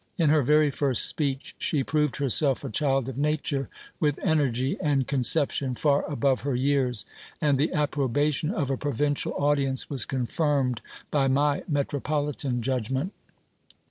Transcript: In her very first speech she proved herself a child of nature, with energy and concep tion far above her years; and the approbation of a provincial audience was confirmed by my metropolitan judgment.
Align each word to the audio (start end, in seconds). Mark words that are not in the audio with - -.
In 0.17 0.31
her 0.31 0.41
very 0.41 0.71
first 0.71 1.05
speech 1.05 1.53
she 1.59 1.83
proved 1.83 2.15
herself 2.15 2.63
a 2.63 2.71
child 2.71 3.07
of 3.07 3.19
nature, 3.19 3.69
with 3.99 4.17
energy 4.23 4.75
and 4.81 5.07
concep 5.07 5.51
tion 5.51 5.75
far 5.75 6.09
above 6.11 6.41
her 6.41 6.55
years; 6.55 7.05
and 7.39 7.55
the 7.55 7.71
approbation 7.71 8.49
of 8.49 8.71
a 8.71 8.77
provincial 8.77 9.35
audience 9.35 9.91
was 9.91 10.05
confirmed 10.07 10.81
by 11.11 11.27
my 11.27 11.63
metropolitan 11.67 12.63
judgment. 12.63 13.13